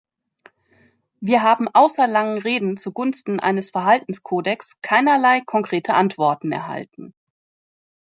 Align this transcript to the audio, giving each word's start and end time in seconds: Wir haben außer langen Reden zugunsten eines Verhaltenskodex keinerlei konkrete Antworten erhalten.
Wir 1.19 1.43
haben 1.43 1.67
außer 1.67 2.07
langen 2.07 2.39
Reden 2.39 2.75
zugunsten 2.75 3.39
eines 3.39 3.69
Verhaltenskodex 3.69 4.81
keinerlei 4.81 5.41
konkrete 5.41 5.93
Antworten 5.93 6.51
erhalten. 6.51 7.13